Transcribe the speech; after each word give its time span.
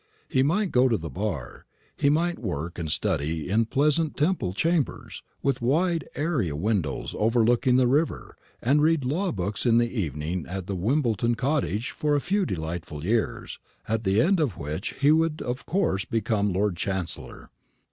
He 0.27 0.41
might 0.41 0.71
go 0.71 0.89
to 0.89 0.97
the 0.97 1.11
bar, 1.11 1.67
he 1.95 2.09
might 2.09 2.39
work 2.39 2.79
and 2.79 2.91
study 2.91 3.47
in 3.47 3.65
pleasant 3.65 4.17
Temple 4.17 4.51
chambers, 4.51 5.21
with 5.43 5.61
wide 5.61 6.09
area 6.15 6.55
windows 6.55 7.13
overlooking 7.19 7.75
the 7.75 7.85
river, 7.85 8.35
and 8.63 8.81
read 8.81 9.05
law 9.05 9.31
books 9.31 9.63
in 9.63 9.77
the 9.77 9.85
evening 9.91 10.47
at 10.49 10.65
the 10.65 10.73
Wimbledon 10.75 11.35
cottage 11.35 11.91
for 11.91 12.15
a 12.15 12.19
few 12.19 12.47
delightful 12.47 13.05
years, 13.05 13.59
at 13.87 14.03
the 14.03 14.19
end 14.19 14.39
of 14.39 14.57
which 14.57 14.95
he 14.99 15.11
would 15.11 15.39
of 15.43 15.67
course 15.67 16.03
become 16.03 16.51
Lord 16.51 16.77
Chancellor. 16.77 17.51